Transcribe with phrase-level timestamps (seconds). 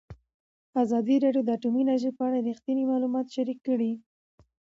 [0.83, 3.91] ازادي راډیو د اټومي انرژي په اړه رښتیني معلومات شریک کړي.